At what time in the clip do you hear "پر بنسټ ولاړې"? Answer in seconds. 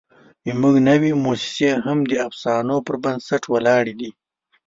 2.87-3.93